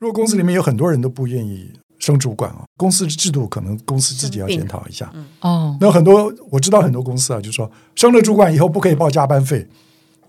[0.00, 5.12] 如果公司里面有很多人都不愿意升主管啊，公司的制度可能公司自己要检讨一下。
[5.40, 5.76] 哦。
[5.78, 9.68] 那很多我知道很多公司啊，就说升了主管以后不可以报加班费，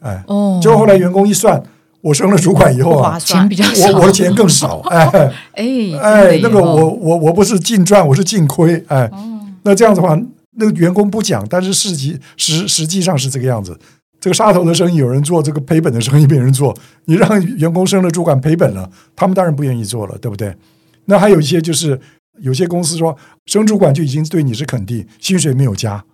[0.01, 1.63] 哎，哦，结果后来员工一算，
[2.01, 5.07] 我升了主管以后啊，钱比较少，我我的 钱更少， 哎。
[5.53, 5.63] 哎
[6.01, 9.39] 哎，那个我我我不是净赚，我是净亏，哎，哦。
[9.63, 10.19] 那这样子的话，
[10.57, 13.79] 那个员工不讲，但是实际实实际上是这个样子。
[14.21, 16.77] 这个杀头的生意有人做，这个赔本的生意没人做。
[17.05, 20.55] 你让员工升了主管 赔本了，他们当然不愿意做了，对不对？
[21.05, 21.99] 那还有一些就是
[22.39, 26.05] 有些公司说升主管就已经对你是肯定，薪水没有加。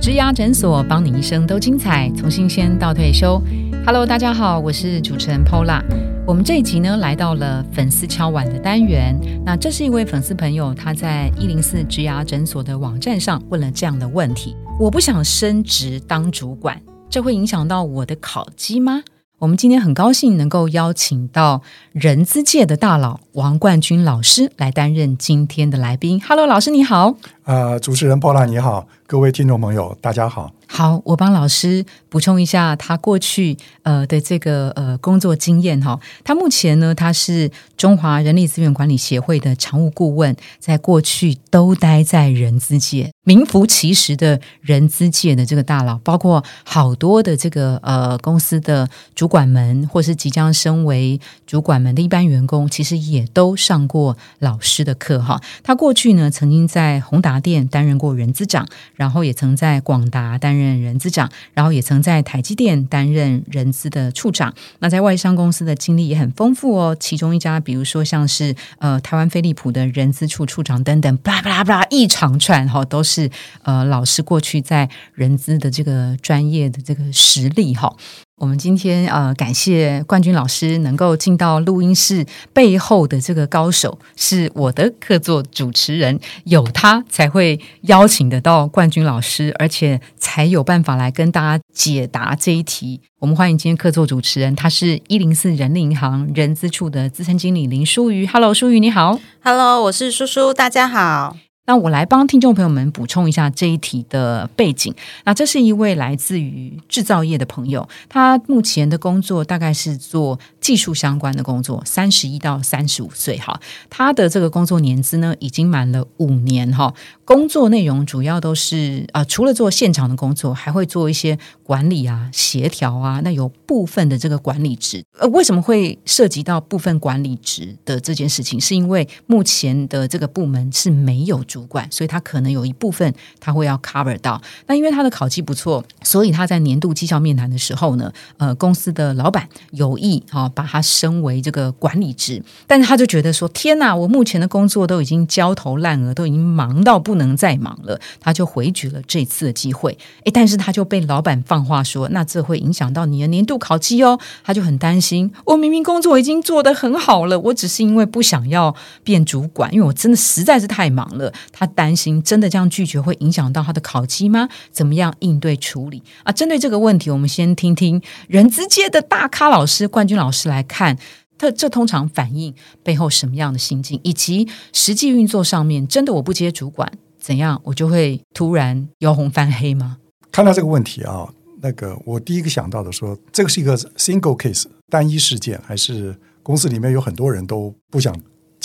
[0.00, 3.42] 植牙诊所，帮你一生都精彩，从新鲜到退休。
[3.84, 5.82] Hello，大家好，我是主持人 Pola。
[6.26, 9.16] 我们这一集呢，来到了粉丝敲碗的单元。
[9.44, 19.04] 那这是一位粉丝朋友，他在一零四植牙诊所的网站上问了这样的问题：我不想升职当主管，这会影响到我的考绩吗？
[19.38, 26.20] 我们今天很高兴能够邀请到人资界的大佬王冠军老师来担任今天的来宾。
[26.26, 27.14] Hello，老师你好。
[27.44, 30.50] 啊、主持人波拉你好，各位听众朋友大家好。
[30.66, 35.98] 好，我帮老师补充一下他过去呃的这个呃工作经验哈。
[36.24, 55.40] 他目前呢，他是中华人力资源管理协会的常务顾问，在过去都待在人资界，名副其实的人资界的这个大佬，包括好多的这个呃公司的主管们，或是即将升为主管们的一般员工，其实也都上过老师的课哈。
[55.62, 64.54] 他过去呢，曾经在宏达店担任过人资长，然后也曾在广达担任人资长，然后也曾在台积电担任人资的处长。
[64.78, 73.30] 那在外商公司的经历也很丰富哦，其中一家比如说像是呃台湾飞利浦的人资处处长等等，巴拉巴拉巴拉一长串哈、都是
[73.62, 77.94] 呃老师过去在人资的这个专业的这个实力哈、
[78.38, 93.00] 我们今天呃，感谢冠军老师能够进到录音室背后的这个高手是我的客座主持人，有他才会邀请得到冠军老师，而且才有办法来跟大家解答这一题。
[93.20, 98.26] 我们欢迎今天客座主持人，他是一零四人力银行人资处的资深经理林淑瑜。
[98.26, 99.18] Hello，淑瑜你好。
[99.42, 101.38] Hello，我是叔叔，大家好。
[101.66, 104.94] 那我来帮听众朋友们补充一下这一题的背景。
[105.24, 113.60] 那这是一位来自于制造业的朋友，他目前的工作大概是做技术相关的工作，三十一到三十五岁哈。
[113.90, 116.94] 他的这个工作年资呢，已经满了五年哈。
[117.24, 123.20] 工作内容主要都是啊、除了做现场的工作，还会做一些管理啊、协调啊。
[123.24, 128.60] 那有部分的这个管理职，呃，为什么会涉及到部分管理职的这件事情？
[128.60, 134.38] 是因为目前的这个部门是没有主管，所以他可能有一部分他会要 cover 到。
[134.66, 149.96] 那因为他的考绩不错，所以他在年度绩效面谈的时候呢，呃，公司的老板有意哈、哦、把他升为这个管理职，但是他就觉得说，天哪，我目前的工作都已经焦头烂额，都已经忙到不能再忙了，他就回绝了这次的机会。
[150.24, 161.32] 诶，但是他就被老板放话说，那这会影响到你的年度考绩哦，他就很担心，我明明工作已经做得很好了，我只是因为不想要变主管，因为我真的实在是太忙了。
[161.52, 164.48] 他担心真的这样拒绝会影响到他的考绩吗？
[164.70, 166.32] 怎么样应对处理啊？
[166.32, 170.98] 针对这个问题，我们先听听人资界的大咖老师冠军老师来看。
[171.38, 176.90] 他这通常反映背后什么样的心境，以及实际运作上面，真的我不接主管，
[177.20, 179.98] 怎样我就会突然由红翻黑吗？
[180.32, 181.28] 看到这个问题啊，
[181.60, 188.18] 那个我第一个想到的说，这个是一个 single case 单一事件，还是公司里面有很多人都不想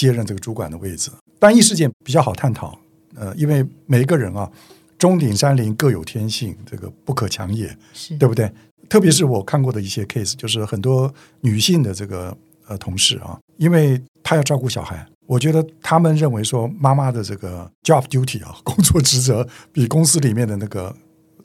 [0.05, 1.09] 接任这个主管的位置？
[1.39, 2.77] 单一事件比较好探讨，
[3.15, 4.49] 呃，因为每一个人啊，
[4.97, 7.75] 钟鼎山林各有天性，这个不可强也，
[8.19, 8.51] 对不对？
[8.89, 20.93] 特别是我看过的一些 case，就是很多女性的这个呃同事啊，因为她要照顾小孩，我觉得他们认为说妈妈的这个 job duty 啊， 工作职责比公司里面的那个，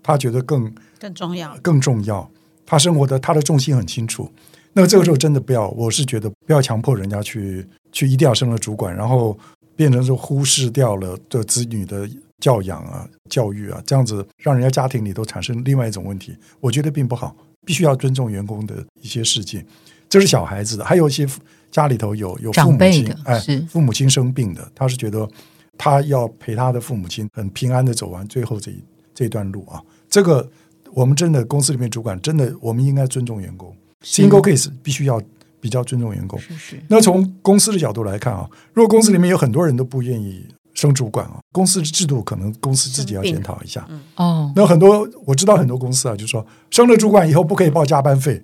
[0.03, 2.29] 她觉得更更重要，更重要。
[2.67, 4.31] 她生活的她的重心很清楚。
[4.73, 9.37] 那么这个时候真的不要，我是觉得不要强迫人家去去一定要升了主管，然后
[9.75, 12.09] 变成是忽视掉了这子女的
[12.39, 17.35] 教养啊、教育啊，这样子让人家家庭里头产生另外一种问题，我觉得并不好。
[17.65, 19.61] 必须要尊重员工的一些事情，
[20.09, 21.27] 这是小孩子的，还有一些
[21.69, 25.29] 家里头有有父母亲哎，父母亲生病的，他是觉得
[25.77, 29.83] 他要陪他的父母亲很平安的走完最后这一这一段路啊。
[30.09, 30.49] 这个
[30.93, 35.21] 我们真的公司里面主管真的，我们应该尊重员工是，single case 必须要
[35.61, 36.39] 比较尊重员工。
[36.39, 36.83] 是是。
[36.89, 43.87] 那从公司的角度来看啊，如果公司里面有很多人都不愿意升主管啊，公司制度可能公司自己要检讨一下。
[44.17, 44.53] 哦。
[44.55, 48.43] 那很多我知道很多公司啊，就说升了主管以后不可以报加班费，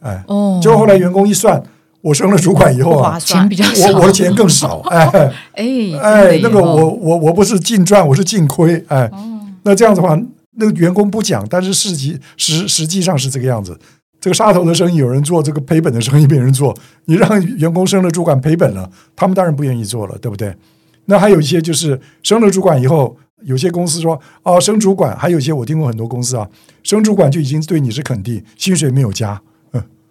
[0.00, 1.62] 哎，哦，结果后来员工一算，
[2.02, 5.06] 我升了主管以后啊钱比较少，我我的钱更少，哎。
[5.54, 9.10] 哎哎，那个哦我我我不是净赚，我是净亏，哎，
[9.62, 10.18] 那这样子的话，
[10.56, 13.78] 那个员工不讲，但是实际实实际上是这个样子。
[14.22, 16.72] 这个杀头的生意有人做，这个赔本的生意没人做。
[17.06, 20.54] 你让员工升了主管赔本了，他们当然不愿意做了，对不对？
[21.06, 26.48] 那还有一些就是升了主管以后，有些公司说哦升主管，还有一些我听过很多公司啊，
[26.84, 29.42] 升主管就已经对你是肯定，薪水没有加，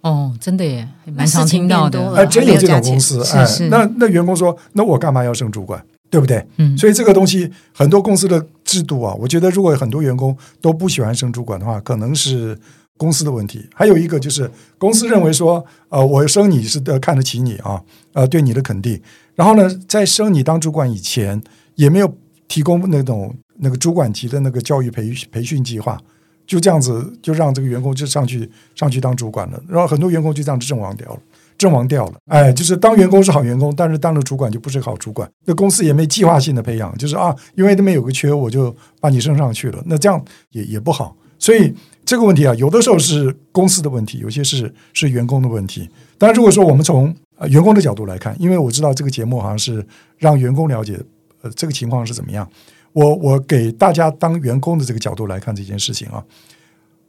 [0.02, 6.46] 哦，真的耶，蛮事情常听到的哎，真有这种公司，哎那那员工说，那我干嘛要升主管，对不对？
[6.58, 12.58] 嗯所以这个东西，很多公司的制度啊，我觉得如果很多员工都不喜欢升主管的话，可能是
[13.02, 13.68] 公司的问题。
[13.74, 17.82] 还有一个就是公司认为说，呃，我升你是的看得起你啊，
[18.14, 19.02] 呃，对你的肯定。
[19.34, 21.42] 然后呢，在升你当主管以前，
[21.74, 22.16] 也没有
[22.48, 26.00] 提供那种那个主管级的那个教育培培训计划。
[26.46, 31.20] 就这样子，就让这个员工就上去上去当主管了，然后很多员工就这样子阵亡掉了，
[31.58, 32.14] 阵亡掉了。
[32.26, 35.30] 哎，就是当员工是好员工，但是当了主管就不是好主管。
[35.46, 41.16] 那公司也没计划性的培养，就是啊，因为那边有个缺，我就把你升上去了，那这样也也不好。
[41.40, 41.74] 所以
[42.06, 45.90] 这个问题啊，有的时候是公司的问题，有些是是员工的问题。
[46.18, 49.86] 当然，如果说我们从呃员工的角度来看，因为我知道这个节目好像是
[50.18, 51.00] 让员工了解
[51.42, 52.48] 呃这个情况是怎么样。
[52.94, 56.24] 我我给大家当员工的这个角度来看这件事情啊，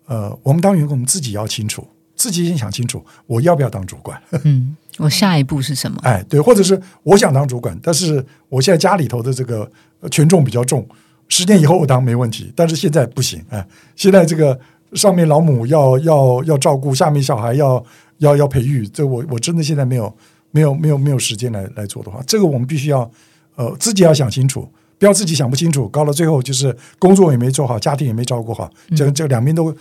[0.06, 1.84] 呃，我们当员工，我们自己要清楚，
[2.14, 4.22] 自己先想清楚，我要不要当主管？
[4.44, 5.98] 嗯，我下一步是什么？
[6.04, 9.68] 哎，对，或者是我想当主管，但是我现在家里头的这个
[10.00, 10.86] 呃权重比较重，
[11.28, 13.66] 十年以后我当没问题，但是现在不行，哎，
[13.96, 14.58] 现在这个
[14.94, 17.84] 上面老母要要要照顾，下面小孩要
[18.18, 20.14] 要要培育，这我我真的现在没有
[20.50, 23.10] 没有没有没有时间来来做的话，这个我们必须要
[23.56, 24.68] 呃自己要想清楚。
[24.98, 29.74] 不要自己想不清楚，搞到最后就是工作也没做好，家庭也没照顾好，这这两边都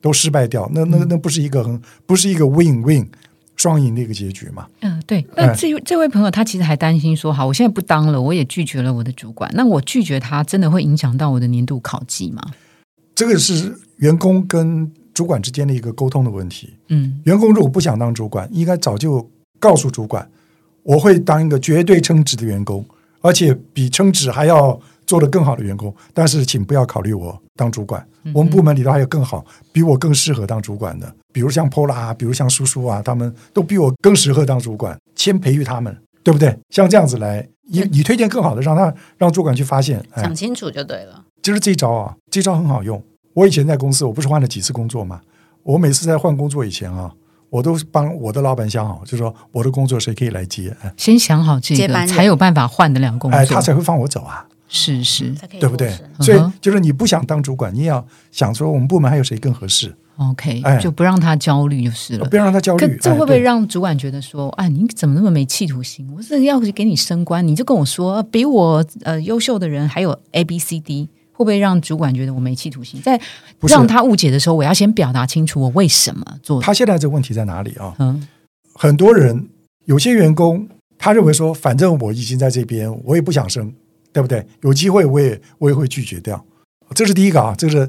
[0.00, 3.04] 都失败掉，那那那不是一个很不是一个 win win
[3.56, 4.68] 双赢的一个结局嘛？
[4.82, 5.18] 嗯，对。
[5.34, 12.40] 哎那这这位朋友他其实还担心说，好，我现在不当了，我也拒绝了我的主管，那我拒绝他，真的会影响到我的年度考绩吗？
[13.18, 16.72] 这个是员工跟主管之间的一个沟通的问题。
[16.86, 19.28] 嗯员工如果不想当主管，应该早就
[19.58, 20.30] 告诉主管，
[20.84, 22.86] 我会当一个绝对称职的员工，
[23.20, 25.92] 而且比称职还要做得更好的员工。
[26.14, 28.06] 但是，请不要考虑我当主管。
[28.32, 34.96] 我们部门里头还有更好、比我更适合当主管的，比如像 Pola 啊，比如像叔叔啊，他们都比我更适合当主管。
[35.16, 35.92] 先培育他们，
[36.22, 36.56] 对不对？
[36.70, 39.98] 像这样子来，你你推荐更好的，让他让主管去发现。
[40.12, 41.24] 哎讲，清楚就对了。
[41.48, 43.02] 就是这一招啊，这招很好用。
[43.32, 45.18] 我以前在公司，我不是换了几次工作嘛？
[45.62, 47.10] 我每次在换工作以前啊，
[47.48, 53.38] 我都帮我的老板想好，就说我的工作谁可以来接，哎先想好这个，接班才有办法换得了工作。
[53.38, 55.90] 哎，他才会放我走啊，是是对不对？
[56.20, 62.36] 所以就是你不想当主管，你也要想说我们部门还有谁更合适，OK，、哎就不让他焦虑就是了不。
[62.36, 62.98] 要让他焦可虑。
[63.00, 66.06] 这会不会让主管觉得说，啊，你怎么那么没企图心？
[66.14, 71.08] 我这个要给你升官，你就跟我说，呃比我呃优秀的人还有 A、B、C、D，
[71.38, 73.00] 会不会让主管觉得我没企图心？
[73.00, 73.20] 在
[73.60, 76.60] 让他误解的时候，我要先表达清楚我为什么做。
[76.60, 77.94] 他现在这个问题在哪里啊？
[78.00, 78.26] 嗯
[78.74, 79.48] 很多人
[79.84, 80.68] 有些员工
[80.98, 83.72] 他认为说，反正我已经在这边，我也不想升，
[84.12, 84.44] 对不对？
[84.62, 86.44] 有机会我也我也会拒绝掉。
[86.92, 87.88] 这是第一个啊，这是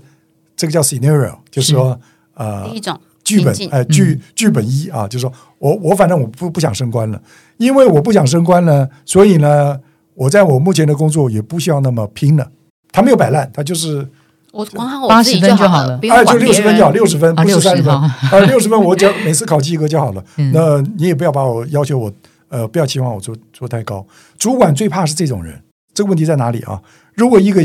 [0.56, 2.00] 这个叫 scenario，就是说
[2.36, 7.20] 呃第一种剧本哎剧剧本一啊，就是说我我反正我不不想升官了，
[7.58, 9.80] 因为我不想升官了，所以呢，
[10.14, 12.52] 我在我目前的工作也不需要那么拼了。
[13.00, 14.06] 他没有摆烂，他就是
[14.52, 16.94] 我管好我自己80分就好好了哎，就六十分就好，人。
[16.96, 20.24] 六十分啊不是三十60分 啊，六十分我只要每次考及格就好了。
[20.38, 22.12] 嗯那你也不要把我要求我
[22.50, 24.06] 呃，不要期望我做做太高。
[24.38, 25.62] 主管最怕是这种人，
[25.94, 26.82] 这个问题在哪里啊？
[27.14, 27.64] 如果一个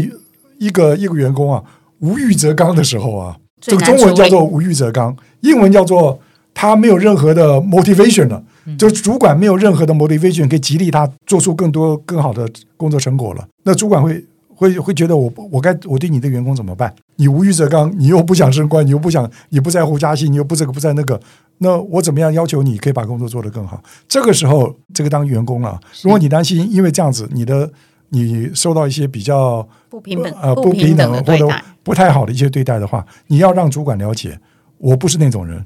[0.58, 1.62] 一个一个员工啊
[2.00, 6.20] 无欲则刚的时候啊，这个中文叫做无欲则刚，英文叫做
[6.52, 8.42] 他没有任何的 motivation 了，
[8.78, 13.48] 就是主管没有任何的 motivation 可以激励他做出更多更好的工作成果了。
[13.64, 14.22] 那主管会
[14.54, 16.94] 会会觉得我我该我对你的员工怎么办？
[17.16, 21.20] 你无欲则刚，你又不想升官，你又不想你不在乎加薪，你又不这个不在那个，
[21.58, 23.82] 那我怎么样要求你可以把工作做得更好？
[24.08, 27.70] 这个时候，这个当员工了，如果你担心因为这样子你的
[28.08, 31.48] 你受到一些比较不平等、呃不平等或者，
[31.82, 34.38] 不太好的一些对待的话，你要让主管了解，
[34.78, 35.64] 我不是那种人，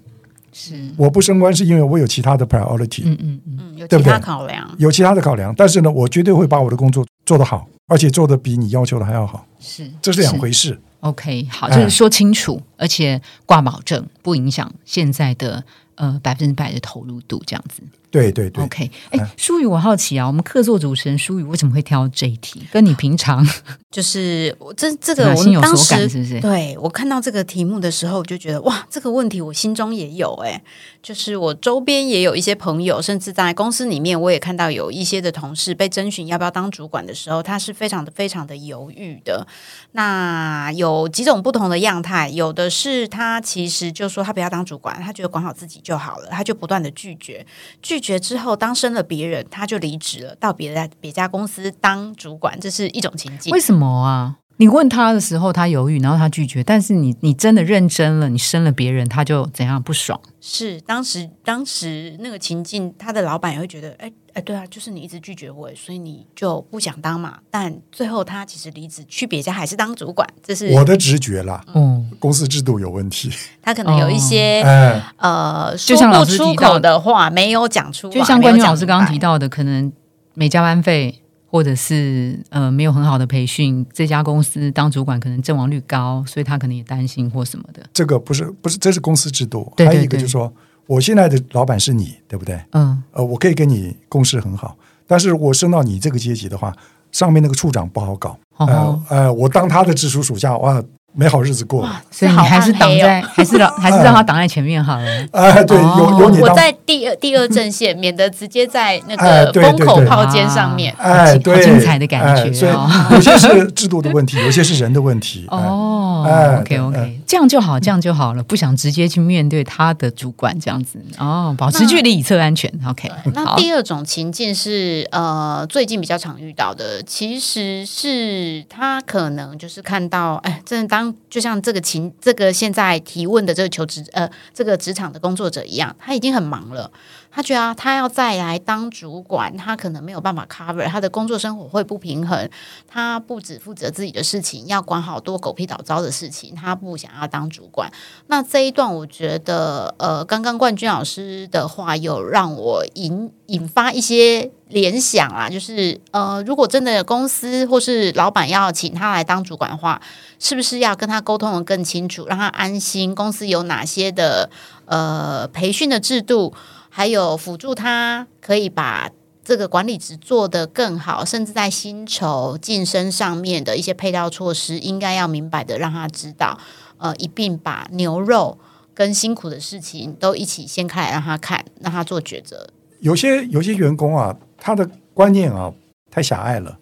[0.52, 4.68] 是我不升官是因为我有其他的 priority，、嗯嗯嗯，嗯，有其他考量。
[4.78, 10.80] 有其他的考量，但是呢，我绝对会把我的工作做得好，而且做得比你要求的还要好，是这是两回事。
[11.00, 15.62] OK，好，哎就是说清楚，而且挂保证，不影响现在的
[15.96, 17.82] 呃百分之百的投入度，这样子。
[18.10, 18.64] 对对对。
[18.64, 22.62] OK，哎，舒宇，我好奇啊，我们客座主持人舒宇为什么会挑这一题？
[22.72, 23.46] 跟你平常
[23.90, 26.40] 就是我这这个，我啊心有当所感，时是不是？
[26.40, 30.62] 对我看到这个题目的时候，我就觉得哇，这个问题我心中也有哎、
[31.02, 39.46] 就是我周边也有一些朋友，甚至在公司里面，我也看到有一些的同事被征询要不要当主管的时候，他是非常的非常的犹豫的。
[39.92, 47.44] 那有几种不同的样态，有的是他其实就说他不要当主管，他觉得管好自己就好了，他就不断的拒绝，
[47.80, 53.60] 拒拒绝之后当生了别人，他就离职了，到别的别家公司当主管，这是一种情景为。
[53.60, 54.38] 什么啊？
[54.58, 60.20] 你问他的时候，他犹豫，然后他拒绝，但是你你真的认真了，你生了别人，他就怎样不爽？
[60.40, 67.38] 是当时当时那个情境，他的老板也会觉得，哎哎，对啊，就是你一直拒绝我，所以你就不想当嘛。
[67.52, 73.30] 但最后他其实离职去别家还是当主管，这是我的直觉啦，嗯，公司制度有问题。
[73.62, 79.92] 他可能有一些、哎，呃就像说不出口的话没有讲出来，就像没有讲冠军老师刚刚提到的，可能
[80.34, 87.82] 没加班费，或者是呃没有很好的培训，这家公司当主管可能阵亡率高，所以他可能也担心或什么的。
[87.92, 89.72] 这个不是不是，这是公司制度。
[89.74, 90.52] 对对还有一个就是说，
[90.86, 92.60] 我现在的老板是你，对不对？
[92.72, 94.76] 嗯，呃，我可以跟你共事很好，
[95.06, 96.76] 但是我升到你这个阶级的话，
[97.10, 98.38] 上面那个处长不好搞。
[98.58, 98.66] 哦
[99.08, 100.82] 呃呃，我当他的直属属下，哇，
[101.14, 101.88] 没好日子过。
[102.10, 105.04] 所以你好还是挡在，还是让 还是让他挡在前面好了。
[105.32, 110.94] 哎，对，有有你，我在第二第二阵线，免得直接在那哎个风口炮尖上面。
[110.98, 115.46] 哎，好对，精彩的感觉哎所以哦 有些是制度的问题，有些是人的问题。
[115.50, 122.68] 哎哦哎，OK OK，这样就好，这样就好了，不想直接去面对他的主管这样子哦，保持距离以测安全。
[122.86, 136.90] OK，那，第二种情境是呃，最近比较常遇到的，其实是他可能就是看到，哎，真的当当就像这个情这个现在提问的这个求职呃这个职场的工作者一样，他已经很忙了，
[137.30, 142.48] 他觉得、他要再来当主管，他可能没有办法 cover 他的工作生活会不平衡，
[142.86, 147.90] 他不只负责自己的事情，要管好多狗屁倒糟的事情，他不想要当主管。
[148.26, 160.00] 那这一段，我觉得，呃，刚刚冠军老师的话有让我引引发一些联想啊，就是呃，如果真的公司或是老板要请他来当主管的话，
[160.38, 163.14] 是不是要跟他沟通的更清楚，让他安心？
[163.14, 164.50] 公司有哪些的
[164.86, 166.52] 呃培训的制度，
[166.98, 169.08] 还有辅助他可以把。
[169.44, 176.58] 这个管理职做得更好，甚至在薪酬晋升上面的一些配套措施，应该要明白的让他知道，
[176.98, 178.58] 呃，一并把牛肉
[178.92, 182.68] 跟辛苦的事情都一起掀开来让他看，让他做抉择。
[183.00, 185.72] 有些有些员工啊，他的观念啊
[186.10, 186.78] 太狭隘了，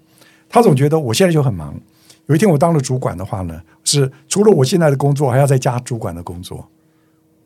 [0.49, 1.79] 他总觉得我现在就很忙，
[2.27, 6.69] 有一天我当了主管的话呢，是除了我现在的工作，还要再加主管的工作。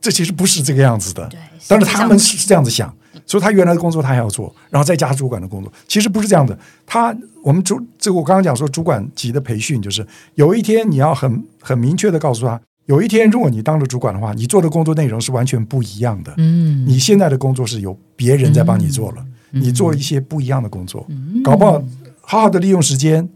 [0.00, 1.38] 这其实不是这个样子的，对
[1.68, 2.70] 但是他们是这样子。
[2.70, 2.94] 想，
[3.26, 6.58] 所以他原来的工作他还要做，然后再加主管的工作，其实不是这样的。
[6.86, 16.32] 他我们主这个我刚刚讲说主管级的培训，就是有一天你要很很明确的告诉他，有一天如果你当了主管的话，你做的工作内容是完全不一样的。
[16.38, 21.06] 嗯，你现在的工作是有别人在帮你做了，你做了一些不一样的工作，
[21.44, 21.82] 搞不好
[22.20, 23.28] 好好的利用时间，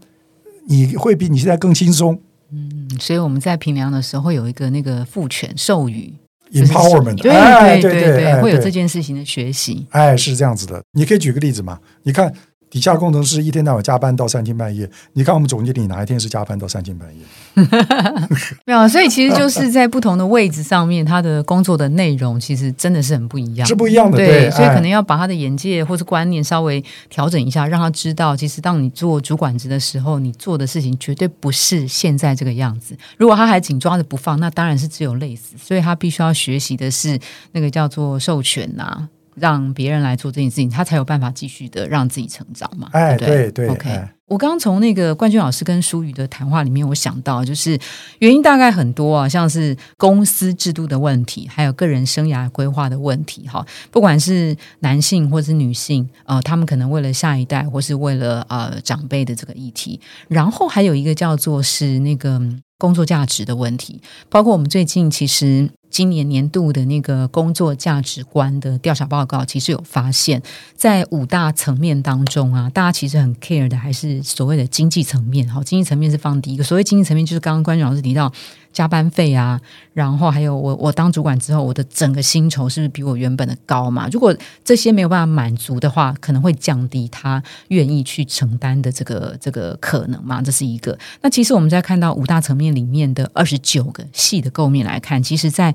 [0.67, 2.19] 你会比你现在更轻松。
[2.51, 6.24] 嗯所以我们在平凉的时候会有一个那个赋权授予就是
[6.63, 9.85] empowerment，对哎，对对对，会有哎这件事情的学习。
[9.89, 10.81] 哎，是这样子的。
[10.93, 11.79] 你可以举个例子嘛？
[12.03, 12.31] 你看
[12.75, 17.23] 底下工程师一天到晚加班到三更半夜，你看我们总经理哪一天是加班到三更半夜？
[18.67, 32.93] 没有，所以其实就是在不同的位置上面，他的工作的内容其实真的是很不一样，是不一样的对，所以可能要把他的眼界或是观念稍微调整一下，让他知道，其实当你做主管职的时候，你做的事情绝对不是现在这个样子。
[33.15, 35.55] 如果他还紧抓着不放，那当然是只有累死。
[35.57, 37.17] 所以他必须要学习的是
[37.53, 42.89] 那个叫做授权呐、让别人来做这件事情，他才有办法继续的让自己成长嘛。
[42.93, 47.79] 哎，对不对对 OK，、哎我刚刚从那个冠军老师跟舒宇的谈话里面，我想到就是
[48.17, 53.47] 原因大概很多啊，像是公司制度的问题，还有个人生涯规划的问题。
[53.47, 65.69] 哈，不管是男性或是女性，呃，他们可能为了下一代或是为了呃长辈的这个议题，然后还有一个叫做是那个嗯工作价值的问题，包括我们最近其实。
[65.89, 70.41] 今年年度的那个工作价值观的调查报告，其实有发现，
[70.75, 75.47] 在五大层面当中啊，大家其实很 care 的还是所谓的经济层面。
[75.47, 76.63] 好，经济层面是放第一个。
[76.63, 78.31] 所谓经济层面，就是刚刚关军老师提到
[78.73, 79.61] 加班费啊，
[79.93, 84.09] 然后还有我我当主管之后，我的整个薪酬是不是比我原本的高嘛？
[84.11, 90.41] 如果这些没有办法满足的话，可能会降低他愿意去承担的这个这个可能嘛？
[90.41, 90.97] 这是一个。
[91.21, 95.74] 那其实我们在看到五大层面里面的二十九个细的构面来看，其实在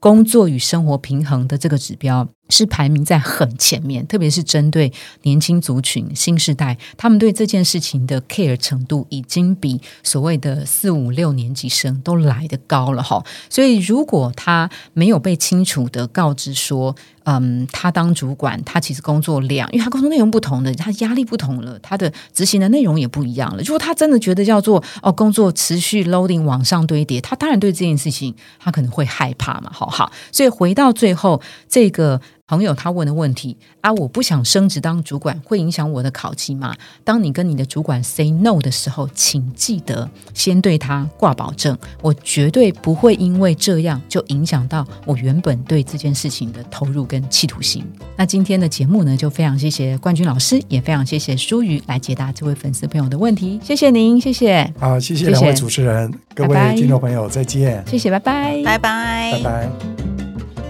[0.00, 13.24] 工作与生活平衡的这个指标，是排名在很前面，特别是针对年轻族群、新时代，他们对这件事情的 care 程度已经比所谓的四五六年级生都来得高了哈。
[13.48, 16.94] 所以，如果他没有被清楚的告知说，
[17.26, 23.62] 嗯，他当主管，他其实工作量，因为他工作内容不同的，他压力不同了，他的执行的内容也不一样了。
[23.62, 29.70] 如果他真的觉得叫做哦，工作持续 loading 往上堆叠，他当然对这件事情他可能会害怕嘛。
[29.72, 32.20] 好好，所以回到最后这个。
[32.46, 36.74] 朋友他问的问题啊，我不想升职当主管，会影响我的考绩吗？
[37.02, 47.82] 当你跟你的主管 say no 的时候，请记得先对他挂保证，我绝对不会因为这样就影响到我原本对这件事情的投入跟企图心。
[48.14, 53.58] 那今天的节目呢，就非常谢谢冠军老师，也非常谢谢舒瑜来解答这位粉丝朋友的问题。
[53.64, 54.70] 谢谢您，谢谢。
[54.78, 57.82] 好，谢谢两位主持人，各位听众朋友，再见。
[57.86, 60.03] 谢谢，拜拜，拜拜，拜拜。